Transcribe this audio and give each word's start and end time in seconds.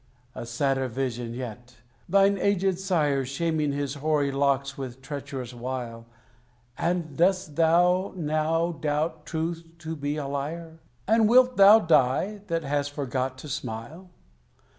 A 0.33 0.47
sadder 0.47 0.87
vision 0.87 1.35
yet: 1.35 1.75
thine 2.09 2.39
aged 2.39 2.79
sire 2.79 3.23
Shaming 3.23 3.71
his 3.71 3.93
hoary 3.93 4.31
locks 4.31 4.75
with 4.75 4.99
treacherous 4.99 5.53
wile! 5.53 6.07
And 6.75 7.15
dost 7.15 7.55
thou 7.55 8.11
now 8.15 8.71
doubt 8.71 9.27
Truth 9.27 9.63
to 9.77 9.95
be 9.95 10.17
a 10.17 10.25
liar? 10.25 10.79
And 11.07 11.29
wilt 11.29 11.55
thou 11.55 11.77
die, 11.81 12.41
that 12.47 12.63
hast 12.63 12.89
forgot 12.89 13.37
to 13.37 13.47
smile? 13.47 14.09